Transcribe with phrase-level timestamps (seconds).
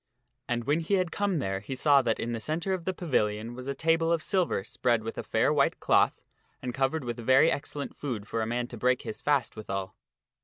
[0.47, 2.39] And when he had come there he saw ion of the Lady that in the
[2.39, 5.13] centre of the pavilion was a table of silver spread Gomyne.
[5.13, 6.11] ^.^^ fair wn' te clotn
[6.63, 9.55] anc j cov ered with very excellent food for a man to break his fast
[9.55, 9.93] withal.